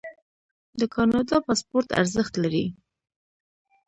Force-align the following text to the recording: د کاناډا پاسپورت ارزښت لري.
د 0.79 0.81
کاناډا 0.93 1.37
پاسپورت 1.47 1.87
ارزښت 2.01 2.33
لري. 2.43 2.65